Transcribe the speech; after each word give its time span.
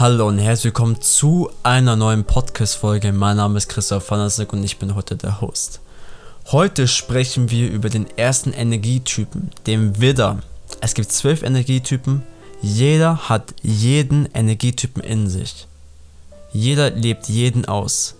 Hallo 0.00 0.28
und 0.28 0.38
herzlich 0.38 0.66
willkommen 0.66 1.00
zu 1.00 1.50
einer 1.64 1.96
neuen 1.96 2.22
Podcast-Folge. 2.22 3.12
Mein 3.12 3.36
Name 3.36 3.58
ist 3.58 3.68
Christoph 3.68 4.08
Vanasek 4.08 4.52
und 4.52 4.62
ich 4.62 4.78
bin 4.78 4.94
heute 4.94 5.16
der 5.16 5.40
Host. 5.40 5.80
Heute 6.52 6.86
sprechen 6.86 7.50
wir 7.50 7.68
über 7.68 7.88
den 7.88 8.06
ersten 8.16 8.52
Energietypen, 8.52 9.50
dem 9.66 10.00
Widder. 10.00 10.38
Es 10.80 10.94
gibt 10.94 11.10
zwölf 11.10 11.42
Energietypen. 11.42 12.22
Jeder 12.62 13.28
hat 13.28 13.52
jeden 13.60 14.28
Energietypen 14.34 15.02
in 15.02 15.28
sich. 15.28 15.66
Jeder 16.52 16.90
lebt 16.90 17.28
jeden 17.28 17.64
aus. 17.64 18.14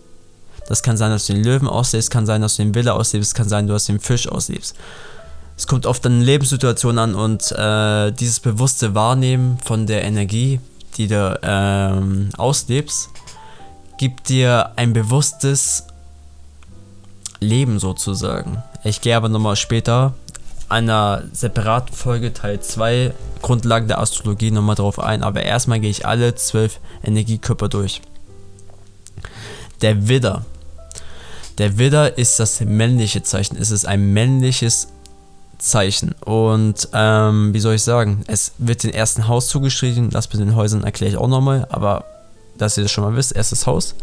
Das 0.67 0.83
kann 0.83 0.97
sein, 0.97 1.13
dass 1.13 1.29
du 1.29 1.35
den 1.35 1.45
Löwen 1.45 1.69
auslebst, 1.69 2.11
kann 2.11 2.27
sein, 2.27 2.41
dass 2.43 2.57
du 2.57 2.65
den 2.65 2.75
Widder 2.75 2.97
auslebst, 2.97 3.37
kann 3.37 3.49
sein, 3.49 3.69
dass 3.69 3.87
du 3.87 3.93
den 3.93 4.01
Fisch 4.01 4.27
auslebst. 4.29 4.75
Es 5.57 5.69
kommt 5.69 5.87
oft 5.87 6.05
an 6.07 6.23
Lebenssituationen 6.23 6.99
an 6.99 7.15
und 7.15 7.53
äh, 7.53 8.11
dieses 8.11 8.41
bewusste 8.41 8.97
Wahrnehmen 8.97 9.59
von 9.65 9.87
der 9.87 10.03
Energie 10.03 10.59
die 10.99 11.07
du 11.07 11.39
ähm, 11.43 12.29
auslebst, 12.37 13.11
gibt 13.99 14.29
dir 14.29 14.73
ein 14.77 14.93
bewusstes 14.93 15.85
Leben 17.41 17.79
sozusagen. 17.79 18.63
Ich 18.85 19.01
gehe 19.01 19.17
aber 19.17 19.29
nochmal 19.29 19.57
später 19.57 20.15
einer 20.69 21.23
separaten 21.33 21.95
Folge 21.95 22.33
Teil 22.33 22.61
2 22.61 23.15
Grundlagen 23.41 23.89
der 23.89 24.01
Astrologie 24.01 24.51
nochmal 24.51 24.75
drauf 24.75 24.99
ein, 24.99 25.23
aber 25.23 25.43
erstmal 25.43 25.81
gehe 25.81 25.91
ich 25.91 26.05
alle 26.05 26.35
zwölf 26.35 26.81
Energiekörper 27.03 27.69
durch. 27.69 28.03
Der 29.81 30.09
Widder. 30.09 30.45
Der 31.59 31.79
Widder 31.79 32.19
ist 32.19 32.39
das 32.39 32.61
männliche 32.61 33.23
Zeichen. 33.23 33.57
Es 33.57 33.71
ist 33.71 33.87
ein 33.87 34.13
männliches 34.13 34.89
Zeichen. 35.59 36.15
Und 36.25 36.89
ähm, 36.93 37.53
wie 37.53 37.61
soll 37.61 37.75
ich 37.75 37.83
sagen, 37.83 38.23
es 38.27 38.53
wird 38.59 38.85
dem 38.85 38.93
ersten 38.93 39.29
Haus 39.29 39.49
zugeschrieben. 39.49 40.11
Das 40.11 40.33
mit 40.33 40.41
den 40.41 40.55
Häusern 40.55 40.85
erkläre 40.85 41.13
ich 41.13 41.19
auch 41.19 41.29
nochmal, 41.29 41.67
aber 41.71 42.05
dass 42.57 42.77
ihr 42.77 42.85
das 42.85 42.93
schon 42.93 43.05
mal 43.05 43.17
wisst, 43.17 43.35
erstes 43.35 43.67
Haus. 43.67 43.95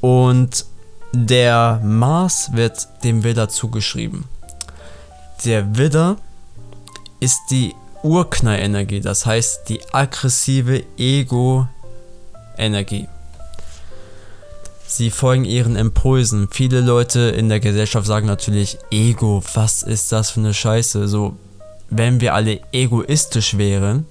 Und 0.00 0.66
der 1.12 1.80
Mars 1.82 2.50
wird 2.52 2.88
dem 3.04 3.24
Widder 3.24 3.48
zugeschrieben. 3.48 4.24
Der 5.44 5.76
Widder 5.76 6.16
ist 7.20 7.38
die 7.50 7.74
Urknallenergie, 8.02 9.00
das 9.00 9.26
heißt 9.26 9.68
die 9.68 9.80
aggressive 9.92 10.84
Ego-Energie. 10.96 13.08
Sie 14.86 15.10
folgen 15.10 15.44
ihren 15.44 15.76
Impulsen. 15.76 16.48
Viele 16.50 16.80
Leute 16.80 17.20
in 17.20 17.48
der 17.48 17.60
Gesellschaft 17.60 18.06
sagen 18.06 18.26
natürlich, 18.26 18.78
Ego, 18.90 19.42
was 19.54 19.82
ist 19.82 20.12
das 20.12 20.30
für 20.30 20.40
eine 20.40 20.54
Scheiße? 20.54 21.08
So, 21.08 21.36
wenn 21.90 22.20
wir 22.20 22.34
alle 22.34 22.60
egoistisch 22.72 23.58
wären, 23.58 24.06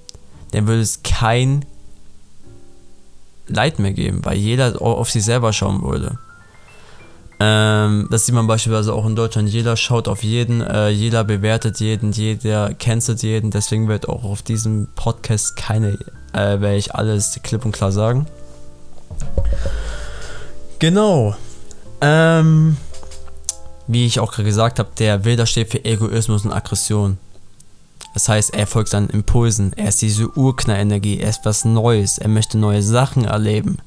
dann 0.52 0.68
würde 0.68 0.82
es 0.82 1.02
kein 1.04 1.66
Leid 3.48 3.80
mehr 3.80 3.94
geben, 3.94 4.26
weil 4.26 4.38
jeder 4.38 4.82
auf 4.82 5.12
sich 5.12 5.24
selber 5.24 5.54
schauen 5.54 5.82
würde. 5.84 6.18
Ähm, 7.40 8.08
das 8.10 8.26
sieht 8.26 8.36
man 8.36 8.48
beispielsweise 8.48 8.94
auch 8.94 9.06
in 9.06 9.16
Deutschland. 9.16 9.50
Jeder 9.50 9.76
schaut 9.76 10.08
auf 10.08 10.24
jeden, 10.24 10.62
äh, 10.62 10.90
jeder 10.90 11.24
bewertet 11.24 11.80
jeden, 11.80 12.12
jeder 12.12 12.74
cancelt 12.74 13.24
jeden. 13.24 13.52
Deswegen 13.52 13.88
wird 13.88 14.08
auch 14.08 14.24
auf 14.24 14.42
diesem 14.42 14.88
Podcast 14.96 15.56
keine, 15.58 16.00
äh, 16.34 16.60
werde 16.62 16.78
ich 16.78 16.96
alles 16.96 17.40
klipp 17.44 17.66
und 17.66 17.74
klar 17.74 17.92
sagen. 17.92 18.26
Genau. 20.86 21.36
Ähm, 22.00 22.78
wie 23.88 24.06
ich 24.06 24.20
auch 24.20 24.32
gerade 24.32 24.44
gesagt 24.44 24.78
habe, 24.78 24.90
der 25.00 25.26
Wilder 25.26 25.48
steht 25.48 25.72
für 25.72 25.84
Egoismus 25.84 26.46
und 26.46 26.54
Aggression. 26.54 27.18
Das 28.14 28.30
heißt, 28.30 28.54
er 28.54 28.68
folgt 28.68 28.90
seinen 28.90 29.10
Impulsen. 29.10 29.74
Er 29.76 29.88
ist 29.88 30.04
diese 30.04 30.30
Urknallenergie. 30.38 31.20
Er 31.22 31.32
ist 31.32 31.44
was 31.44 31.66
Neues. 31.66 32.20
Er 32.20 32.28
möchte 32.28 32.60
neue 32.60 32.84
Sachen 32.84 33.26
erleben. 33.26 33.80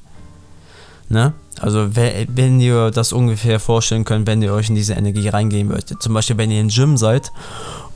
Ne? 1.07 1.31
Also, 1.61 1.95
wenn 1.95 2.59
ihr 2.59 2.91
das 2.91 3.13
ungefähr 3.13 3.61
vorstellen 3.61 4.03
könnt, 4.03 4.27
wenn 4.27 4.41
ihr 4.41 4.51
euch 4.51 4.67
in 4.67 4.75
diese 4.75 4.95
Energie 4.95 5.29
reingehen 5.29 5.69
möchtet. 5.69 6.03
Zum 6.03 6.13
Beispiel, 6.13 6.35
wenn 6.35 6.51
ihr 6.51 6.59
im 6.59 6.67
Gym 6.67 6.97
seid 6.97 7.31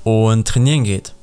und 0.06 0.48
trainieren 0.48 0.86
geht. 0.86 1.14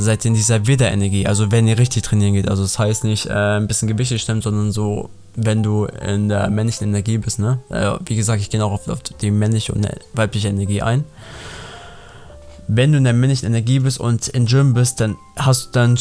Seid 0.00 0.24
ihr 0.24 0.28
in 0.28 0.34
dieser 0.34 0.66
Widder-Energie. 0.66 1.26
Also, 1.26 1.50
wenn 1.50 1.66
ihr 1.66 1.76
richtig 1.76 2.04
trainieren 2.04 2.34
geht. 2.34 2.48
Also, 2.48 2.62
das 2.62 2.78
heißt 2.78 3.04
nicht 3.04 3.26
äh, 3.26 3.32
ein 3.32 3.66
bisschen 3.66 3.88
Gewichte 3.88 4.18
stemmen, 4.18 4.42
sondern 4.42 4.70
so 4.70 5.10
wenn 5.40 5.62
du 5.62 5.84
in 5.84 6.28
der 6.28 6.50
männlichen 6.50 6.88
Energie 6.88 7.18
bist, 7.18 7.38
ne? 7.38 7.60
Äh, 7.70 7.92
wie 8.04 8.16
gesagt, 8.16 8.40
ich 8.40 8.50
gehe 8.50 8.62
auch 8.64 8.72
auf, 8.72 8.88
auf, 8.88 9.00
die 9.02 9.30
männliche 9.30 9.72
und 9.72 9.86
weibliche 10.12 10.48
Energie 10.48 10.82
ein. 10.82 11.04
Wenn 12.66 12.92
du 12.92 12.98
in 12.98 13.04
der 13.04 13.12
männlichen 13.12 13.46
Energie 13.46 13.78
bist 13.78 14.00
und 14.00 14.28
in 14.28 14.46
Gym 14.46 14.74
bist, 14.74 15.00
dann 15.00 15.16
hast 15.36 15.76
dann 15.76 15.98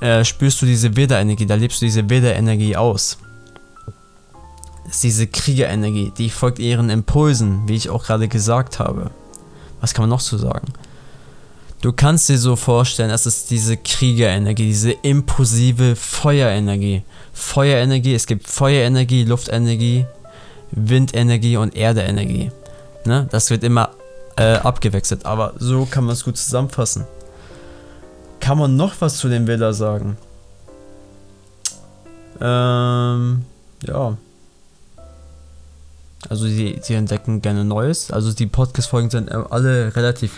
äh, 0.00 0.24
spürst 0.24 0.60
du 0.60 0.66
diese 0.66 0.96
Veda-Energie, 0.96 1.46
da 1.46 1.54
lebst 1.54 1.80
du 1.80 1.86
diese 1.86 2.10
Veda-Energie 2.10 2.76
aus. 2.76 3.18
Das 4.84 4.96
ist 4.96 5.04
diese 5.04 5.26
Kriegerenergie, 5.28 6.12
die 6.18 6.30
folgt 6.30 6.58
ihren 6.58 6.90
Impulsen, 6.90 7.68
wie 7.68 7.76
ich 7.76 7.90
auch 7.90 8.04
gerade 8.04 8.26
gesagt 8.26 8.80
habe. 8.80 9.12
Was 9.80 9.94
kann 9.94 10.02
man 10.02 10.10
noch 10.10 10.20
zu 10.20 10.36
sagen? 10.36 10.72
Du 11.80 11.94
kannst 11.94 12.28
dir 12.28 12.36
so 12.36 12.56
vorstellen, 12.56 13.10
es 13.10 13.24
ist 13.24 13.50
diese 13.50 13.76
Kriegerenergie, 13.78 14.66
diese 14.66 14.92
impulsive 14.92 15.96
Feuerenergie. 15.96 17.02
Feuerenergie, 17.32 18.14
es 18.14 18.26
gibt 18.26 18.46
Feuerenergie, 18.46 19.24
Luftenergie, 19.24 20.04
Windenergie 20.72 21.56
und 21.56 21.74
Erdeenergie. 21.74 22.52
Ne? 23.06 23.26
Das 23.30 23.48
wird 23.48 23.64
immer 23.64 23.90
äh, 24.36 24.56
abgewechselt, 24.56 25.24
aber 25.24 25.54
so 25.58 25.86
kann 25.86 26.04
man 26.04 26.12
es 26.12 26.24
gut 26.24 26.36
zusammenfassen. 26.36 27.06
Kann 28.40 28.58
man 28.58 28.76
noch 28.76 28.94
was 29.00 29.16
zu 29.16 29.28
den 29.30 29.46
Villa 29.46 29.72
sagen? 29.72 30.18
Ähm, 32.42 33.44
ja. 33.86 34.18
Also 36.28 36.46
sie, 36.46 36.78
sie 36.82 36.94
entdecken 36.94 37.40
gerne 37.42 37.64
Neues. 37.64 38.10
Also 38.10 38.32
die 38.32 38.46
Podcast-Folgen 38.46 39.10
sind 39.10 39.28
äh, 39.28 39.38
alle 39.50 39.94
relativ 39.96 40.32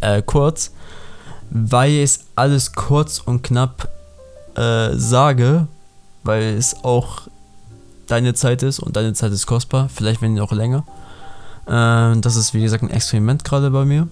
äh, 0.00 0.22
kurz 0.22 0.72
weil 1.50 1.90
ich 1.90 2.02
es 2.02 2.20
alles 2.36 2.72
kurz 2.72 3.18
und 3.18 3.42
knapp 3.42 3.88
äh, 4.54 4.90
sage, 4.94 5.66
weil 6.22 6.42
es 6.56 6.84
auch 6.84 7.22
deine 8.06 8.34
Zeit 8.34 8.62
ist 8.62 8.78
und 8.80 8.96
deine 8.96 9.12
Zeit 9.12 9.32
ist 9.32 9.46
kostbar, 9.46 9.88
vielleicht 9.88 10.22
wenn 10.22 10.38
auch 10.40 10.52
länger. 10.52 10.84
Ähm, 11.68 12.20
das 12.22 12.36
ist 12.36 12.54
wie 12.54 12.62
gesagt 12.62 12.82
ein 12.82 12.90
Experiment 12.90 13.44
gerade 13.44 13.70
bei 13.70 13.84
mir. 13.84 14.08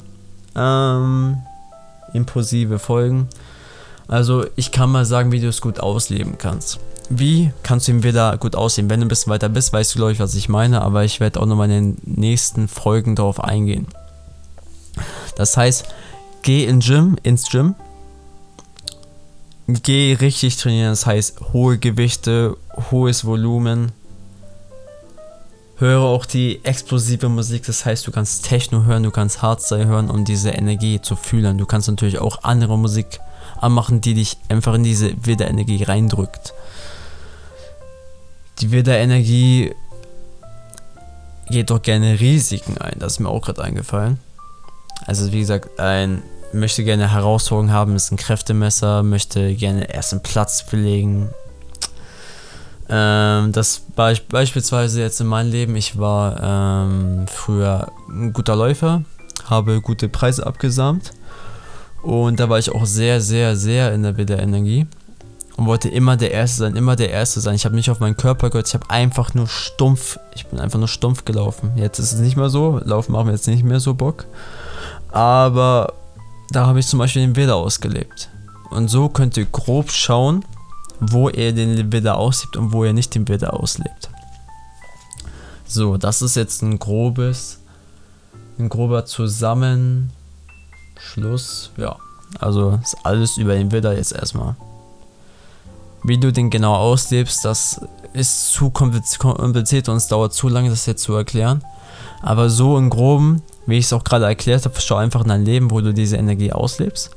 Ähm, 0.55 1.39
impulsive 2.13 2.79
Folgen. 2.79 3.29
Also 4.09 4.47
ich 4.57 4.73
kann 4.73 4.91
mal 4.91 5.05
sagen, 5.05 5.33
wie 5.33 5.41
du 5.41 5.49
es 5.49 5.61
gut 5.61 5.81
ausleben 5.81 6.39
kannst. 6.39 6.81
Wie 7.11 7.53
kannst 7.63 7.89
du 7.89 7.93
ihn 7.93 8.03
wieder 8.03 8.37
gut 8.39 8.57
ausleben? 8.57 8.91
Wenn 8.91 9.01
du 9.01 9.07
ein 9.07 9.11
bisschen 9.11 9.31
weiter 9.31 9.51
bist, 9.51 9.73
weißt 9.73 9.95
du, 9.95 9.99
glaube 9.99 10.13
ich, 10.13 10.19
was 10.19 10.35
ich 10.35 10.49
meine, 10.49 10.81
aber 10.81 11.05
ich 11.05 11.21
werde 11.21 11.41
auch 11.41 11.47
nochmal 11.47 11.71
in 11.71 11.97
den 11.97 12.17
nächsten 12.21 12.69
Folgen 12.69 13.17
darauf 13.17 13.43
eingehen. 13.43 13.87
Das 15.37 15.57
heißt, 15.57 15.87
geh 16.43 16.65
in 16.65 16.81
Gym, 16.81 17.17
ins 17.23 17.51
Gym. 17.51 17.75
Geh 19.67 20.17
richtig 20.19 20.57
trainieren, 20.57 20.91
das 20.91 21.05
heißt 21.05 21.53
hohe 21.53 21.77
Gewichte, 21.77 22.57
hohes 22.91 23.27
Volumen. 23.27 23.93
Höre 25.77 26.01
auch 26.01 26.25
die 26.25 26.65
explosive 26.65 27.29
Musik, 27.29 27.67
das 27.67 27.85
heißt, 27.85 28.07
du 28.07 28.11
kannst 28.11 28.47
Techno 28.47 28.85
hören, 28.85 29.03
du 29.03 29.11
kannst 29.11 29.43
Hardstyle 29.43 29.87
hören, 29.87 30.11
um 30.11 30.25
diese 30.25 30.51
Energie 30.51 31.01
zu 31.01 31.15
fühlen. 31.15 31.59
Du 31.59 31.67
kannst 31.67 31.89
natürlich 31.89 32.19
auch 32.19 32.43
andere 32.43 32.79
Musik 32.79 33.21
anmachen, 33.61 34.01
die 34.01 34.15
dich 34.15 34.37
einfach 34.49 34.75
in 34.75 34.85
diese 34.85 35.13
Widder-Energie 35.25 35.83
reindrückt. 35.83 36.55
Die 38.61 38.71
Widder-Energie 38.71 39.73
geht 41.49 41.71
doch 41.71 41.81
gerne 41.81 42.21
Risiken 42.21 42.79
ein, 42.79 42.99
das 42.99 43.15
ist 43.15 43.19
mir 43.21 43.29
auch 43.29 43.43
gerade 43.43 43.63
eingefallen. 43.63 44.19
Also 45.07 45.33
wie 45.33 45.41
gesagt, 45.41 45.79
ein 45.79 46.23
möchte 46.53 46.83
gerne 46.85 47.13
Herausforderungen 47.13 47.73
haben, 47.73 47.97
ist 47.97 48.11
ein 48.11 48.17
Kräftemesser, 48.17 49.03
möchte 49.03 49.55
gerne 49.55 49.89
ersten 49.93 50.23
Platz 50.23 50.65
belegen. 50.65 51.29
Ähm, 52.89 53.53
das 53.53 53.81
be 53.95 54.17
beispielsweise 54.31 55.03
jetzt 55.03 55.21
in 55.21 55.27
meinem 55.27 55.51
Leben, 55.51 55.77
ich 55.77 55.99
war 55.99 56.87
ähm, 56.87 57.27
früher 57.29 57.93
ein 58.09 58.33
guter 58.33 58.57
Läufer, 58.57 59.03
habe 59.45 59.81
gute 59.81 60.09
Preise 60.09 60.47
abgesamt 60.47 61.13
und 62.03 62.41
da 62.41 62.49
war 62.49 62.59
ich 62.59 62.71
auch 62.71 62.87
sehr, 62.87 63.21
sehr, 63.21 63.57
sehr 63.57 63.93
in 63.93 64.03
der 64.03 64.17
Widderenergie 64.17 64.87
und 65.57 65.67
wollte 65.67 65.89
immer 65.89 66.17
der 66.17 66.31
Erste 66.31 66.59
sein, 66.59 66.77
immer 66.77 66.95
der 66.95 67.11
Erste 67.11 67.41
sein. 67.41 67.57
Ich 67.57 67.65
habe 67.65 67.75
nicht 67.75 67.91
auf 67.91 67.99
meinen 67.99 68.17
Körper 68.17 68.49
gehört, 68.49 68.69
ich 68.69 68.75
habe 68.75 68.89
einfach 68.91 69.35
nur 69.35 69.49
stumpf, 69.49 70.19
ich 70.35 70.47
bin 70.47 70.61
einfach 70.61 70.79
nur 70.79 70.89
stumpf 70.89 71.25
gelaufen. 71.25 71.73
Jetzt 71.75 71.99
ist 71.99 72.13
es 72.13 72.21
nicht 72.21 72.37
mehr 72.37 72.49
so, 72.49 72.81
Laufen 72.85 73.13
machen 73.13 73.27
wir 73.27 73.33
jetzt 73.33 73.49
nicht 73.49 73.65
mehr 73.65 73.81
so 73.81 73.95
Bock. 73.95 74.27
Aber 75.11 75.95
da 76.51 76.67
habe 76.67 76.79
ich 76.79 76.87
zum 76.87 77.01
Beispiel 77.01 77.23
den 77.23 77.35
Widder 77.35 77.57
ausgelebt. 77.57 78.29
Und 78.71 78.89
so 78.89 79.09
könnt 79.09 79.37
ihr 79.37 79.47
grob 79.47 79.91
schauen, 79.91 80.45
wo 81.01 81.29
ihr 81.29 81.53
den 81.53 81.93
Widder 81.93 82.19
auslebt 82.19 82.57
und 82.57 82.73
wo 82.73 82.85
ihr 82.85 82.93
nicht 82.93 83.15
den 83.15 83.27
Widder 83.27 83.55
auslebt. 83.55 84.11
So, 85.67 85.97
das 85.97 86.23
ist 86.23 86.37
jetzt 86.37 86.63
ein 86.63 86.79
grobes, 86.79 87.59
ein 88.59 88.69
grober 88.69 89.05
Zusammenschluss. 90.99 91.71
Ja, 91.77 91.97
also 92.39 92.79
ist 92.83 92.97
alles 93.05 93.37
über 93.37 93.55
den 93.55 93.73
Widder 93.73 93.97
jetzt 93.97 94.13
erstmal. 94.13 94.57
Wie 96.05 96.19
du 96.19 96.33
den 96.33 96.51
genau 96.51 96.75
auslebst, 96.75 97.45
das 97.45 97.81
ist 98.13 98.53
zu 98.53 98.71
kompliziert 98.71 99.89
und 99.89 99.97
es 99.97 100.09
dauert 100.09 100.33
zu 100.33 100.49
lange, 100.49 100.71
das 100.71 100.87
jetzt 100.87 101.03
zu 101.03 101.15
erklären. 101.15 101.65
Aber 102.23 102.51
so 102.51 102.79
im 102.79 102.91
Groben, 102.91 103.43
wie 103.67 103.79
ich 103.79 103.87
es 103.87 103.93
auch 103.93 104.05
gerade 104.05 104.25
erklärt 104.25 104.65
habe, 104.65 104.81
schau 104.81 104.97
einfach 104.97 105.23
in 105.23 105.29
dein 105.29 105.45
Leben, 105.45 105.71
wo 105.71 105.81
du 105.81 105.93
diese 105.93 106.17
Energie 106.17 106.53
auslebst. 106.53 107.11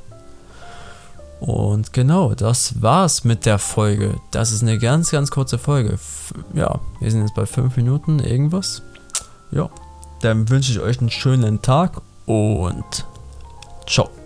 Und 1.39 1.94
genau, 1.94 2.36
das 2.36 2.81
war's 2.81 3.24
mit 3.24 3.48
der 3.48 3.57
Folge. 3.57 4.16
Das 4.30 4.51
ist 4.51 4.62
eine 4.62 4.78
ganz, 4.78 5.10
ganz 5.10 5.31
kurze 5.31 5.57
Folge. 5.57 5.94
F 5.94 6.33
ja, 6.54 6.80
wir 7.00 7.10
sind 7.10 7.22
jetzt 7.22 7.33
bei 7.33 7.48
5 7.48 7.78
Minuten 7.78 8.19
irgendwas. 8.19 8.83
Ja, 9.51 9.69
dann 10.22 10.50
wünsche 10.50 10.72
ich 10.72 10.80
euch 10.80 11.00
einen 11.00 11.10
schönen 11.10 11.62
Tag 11.62 12.01
und 12.28 13.06
ciao. 13.86 14.20